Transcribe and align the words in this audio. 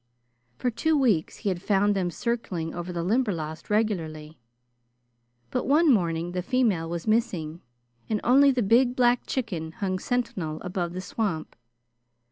For 0.57 0.71
two 0.71 0.97
weeks 0.97 1.37
he 1.45 1.49
had 1.49 1.61
found 1.61 1.95
them 1.95 2.09
circling 2.09 2.73
over 2.73 2.91
the 2.91 3.03
Limberlost 3.03 3.69
regularly, 3.69 4.39
but 5.51 5.67
one 5.67 5.93
morning 5.93 6.31
the 6.31 6.41
female 6.41 6.89
was 6.89 7.05
missing 7.05 7.61
and 8.09 8.19
only 8.23 8.49
the 8.49 8.63
big 8.63 8.95
black 8.95 9.27
chicken 9.27 9.73
hung 9.73 9.99
sentinel 9.99 10.59
above 10.61 10.93
the 10.93 11.01
swamp. 11.01 11.55